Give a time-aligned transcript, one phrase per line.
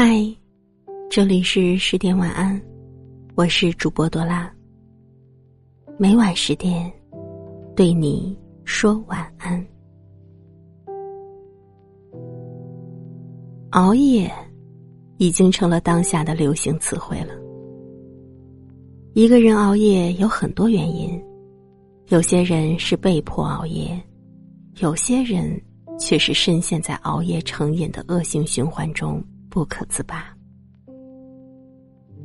[0.00, 0.16] 嗨，
[1.10, 2.62] 这里是十点晚安，
[3.34, 4.48] 我是主播多拉。
[5.98, 6.88] 每晚十点，
[7.74, 9.66] 对你说晚安。
[13.70, 14.30] 熬夜
[15.16, 17.34] 已经成了当下的流行词汇了。
[19.14, 21.20] 一个人熬夜有很多原因，
[22.06, 24.00] 有些人是被迫熬夜，
[24.76, 25.60] 有些人
[25.98, 29.20] 却是深陷在熬夜成瘾的恶性循环中。
[29.58, 30.32] 不可自拔。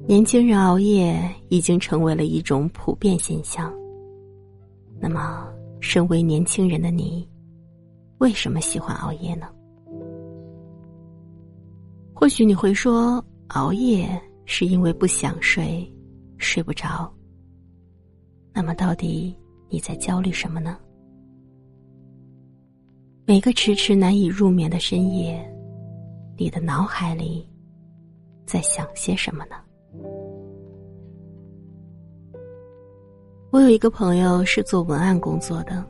[0.07, 1.19] 年轻人熬夜
[1.49, 3.73] 已经成为了一种普遍现象。
[4.99, 7.27] 那么，身为年轻人的你，
[8.19, 9.47] 为什么喜欢熬夜呢？
[12.13, 14.07] 或许你会说，熬夜
[14.45, 15.91] 是因为不想睡，
[16.37, 17.11] 睡不着。
[18.53, 19.35] 那么，到底
[19.69, 20.77] 你在焦虑什么呢？
[23.25, 25.49] 每个迟迟难以入眠的深夜。
[26.35, 27.47] 你的脑海里
[28.45, 29.55] 在想些什么呢？
[33.51, 35.85] 我有一个朋友是做文案工作的，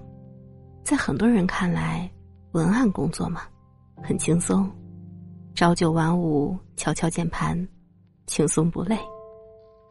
[0.84, 2.12] 在很多人看来，
[2.52, 3.44] 文案工作嘛，
[4.02, 4.70] 很轻松，
[5.56, 7.58] 朝九晚五，敲敲键盘，
[8.28, 9.00] 轻松不累，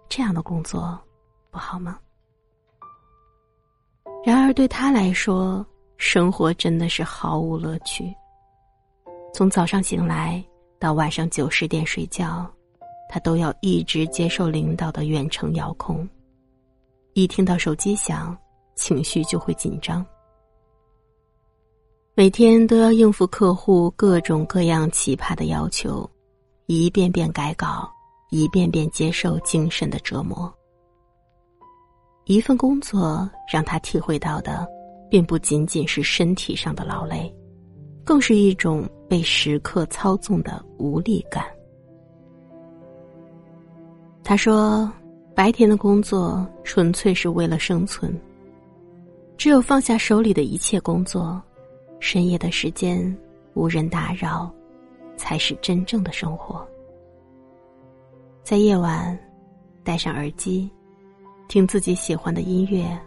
[0.06, 1.00] 这样的工作
[1.50, 1.98] 不好吗？
[4.23, 8.14] 然而对他来说，生活真的是毫无乐趣。
[9.34, 10.44] 从早上醒来
[10.78, 12.47] 到晚上九十点睡觉，
[13.08, 16.06] 他都要一直接受领导的远程遥控。
[17.14, 18.36] 一听到手机响，
[18.77, 20.05] 情绪就会紧张。
[22.14, 26.08] 每天都要应付客户各种各样奇葩的要求，
[26.67, 27.91] 一遍遍改稿，
[28.30, 30.52] 一遍遍接受精神的折磨。
[32.27, 34.69] 一份工作让他体会到的，
[35.11, 37.34] 并不仅仅是身体上的劳累。
[38.05, 41.44] 更是一种被时刻操纵的无力感。
[44.24, 44.91] 他说
[45.36, 48.18] ：“白天的工作纯粹是为了生存，
[49.36, 51.39] 只有放下手里的一切工作，
[52.01, 53.14] 深夜的时间
[53.52, 54.51] 无人打扰，
[55.14, 56.67] 才是真正的生活。
[58.42, 59.18] 在夜晚，
[59.84, 60.70] 戴上耳机，
[61.48, 62.98] 听自己喜欢的音乐，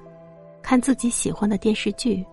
[0.61, 2.23] 看自己喜欢的电视剧。”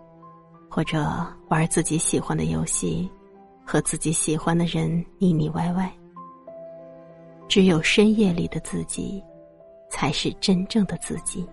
[0.69, 3.11] 或者玩自己喜欢的游戏，
[3.72, 5.91] 和自己喜欢的人腻腻歪歪。
[7.49, 9.25] 只有深夜里的自己，
[9.88, 11.49] 才是真正的自己。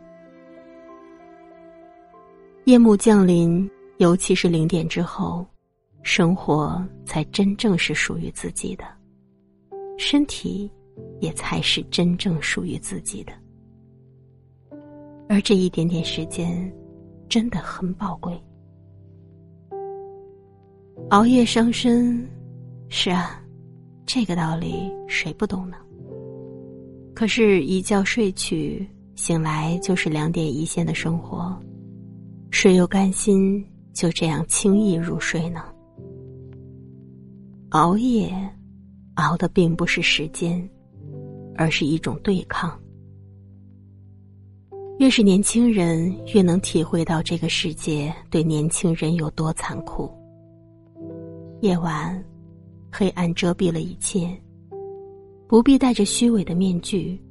[2.66, 5.48] 夜幕降临，尤其是零点之后，
[6.02, 8.84] 生活才真正是属于自己的，
[9.98, 10.70] 身体
[11.22, 13.32] 也才是真正属于自己的。
[15.30, 16.70] 而这一点点时间，
[17.30, 18.38] 真的很宝贵。
[21.10, 22.24] 熬夜伤身，
[22.88, 23.42] 是啊，
[24.06, 25.76] 这个道理谁不懂呢？
[27.16, 31.60] 可是，一觉睡去，醒来就是两点一线的生活，
[32.52, 35.64] 谁又甘心就这样轻易入睡呢？
[37.70, 38.32] 熬夜，
[39.16, 40.70] 熬的并不是时间，
[41.56, 42.80] 而是一种对抗。
[45.00, 50.08] 越是年轻人，越能体会到这个世界对年轻人有多残酷。
[51.62, 52.24] 夜晚，
[52.90, 54.30] 黑暗遮蔽了一切。
[55.46, 57.22] 不必戴着虚伪的面具，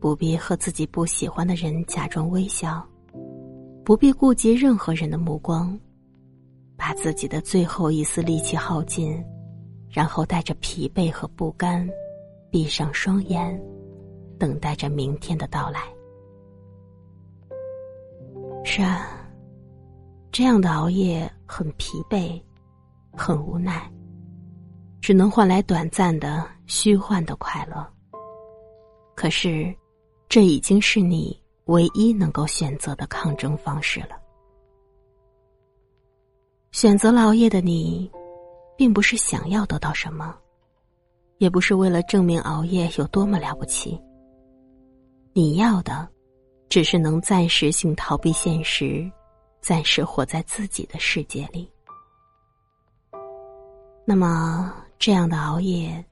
[0.00, 2.82] 不必和自己不喜欢的人假装微笑，
[3.84, 5.78] 不必顾及任何人的目光，
[6.74, 9.22] 把自己的最后一丝力气耗尽，
[9.90, 11.86] 然后带着疲惫和不甘，
[12.50, 13.60] 闭上双眼，
[14.38, 15.80] 等待着明天的到来。
[18.64, 19.06] 是啊，
[20.32, 22.40] 这样的熬夜很疲惫。
[23.16, 23.90] 很无奈，
[25.00, 27.86] 只能换来短暂的、虚幻的快乐。
[29.14, 29.74] 可是，
[30.28, 34.10] 这已经是你唯一能够选择的抗争方式了。
[36.72, 38.10] 选择熬夜的你，
[38.76, 40.36] 并不是想要得到什么，
[41.38, 43.98] 也不是为了证明熬夜有多么了不起。
[45.32, 46.06] 你要的，
[46.68, 49.10] 只是能暂时性逃避现实，
[49.62, 51.70] 暂时活在自己的世界里。
[54.08, 56.04] 那么，这样的熬夜，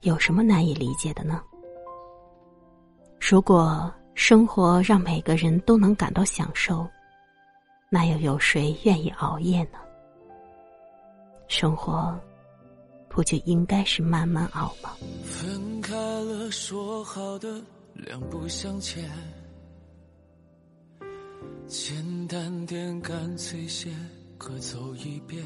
[0.00, 1.42] 有什么难以理解的呢？
[3.20, 6.88] 如果生活让每个人都能感到享受，
[7.90, 9.78] 那又有谁愿意熬夜呢？
[11.46, 12.18] 生活
[13.10, 14.92] 不就应该是慢慢熬吗？
[15.22, 17.60] 分开了，说好的
[17.92, 19.04] 两不相欠，
[21.66, 23.90] 简单点，干脆些，
[24.38, 25.44] 各走一边。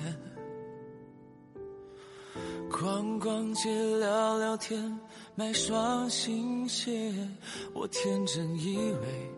[2.70, 5.00] 逛逛街，聊聊天，
[5.34, 7.12] 买双新鞋，
[7.72, 9.30] 我天真以为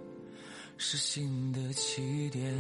[0.76, 2.54] 是新的起点。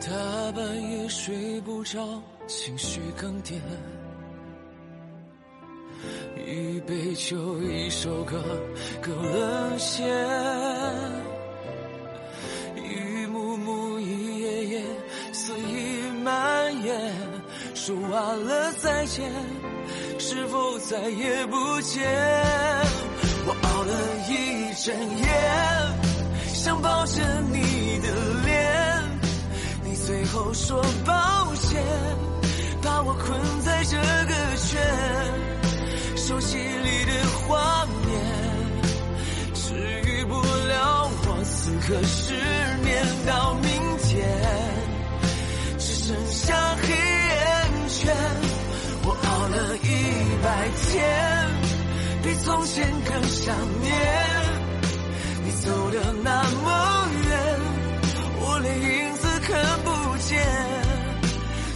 [0.00, 3.54] 大半夜睡不着，情绪更迭。
[6.46, 8.40] 一杯酒，一首歌，
[9.02, 11.35] 更沦陷。
[17.86, 19.30] 说完了再见，
[20.18, 22.02] 是否再也不见？
[23.46, 23.92] 我熬了
[24.28, 25.24] 一整夜，
[26.52, 27.22] 想抱着
[27.52, 28.08] 你的
[28.44, 29.04] 脸，
[29.84, 31.80] 你最后说抱歉，
[32.82, 34.82] 把我困在这个圈。
[36.16, 37.12] 手机里的
[37.46, 39.74] 画面，治
[40.10, 42.34] 愈不了我此刻失
[42.82, 43.06] 眠。
[43.24, 44.26] 到明天，
[45.78, 46.75] 只剩下
[50.66, 51.00] 一百天，
[52.24, 53.94] 比从前更想念。
[55.44, 57.38] 你走的那么远，
[58.40, 59.48] 我连影子看
[59.84, 60.42] 不见，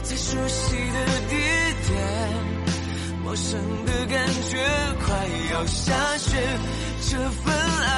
[0.03, 0.99] 在熟悉的
[1.29, 1.37] 地
[1.87, 1.91] 点。
[3.23, 4.59] 陌生的感觉，
[5.07, 5.15] 快
[5.53, 6.37] 要下雪。
[7.09, 7.55] 这份
[7.87, 7.89] 爱，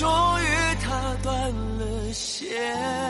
[0.00, 0.10] 终
[0.40, 0.44] 于
[0.82, 3.05] 它断了线。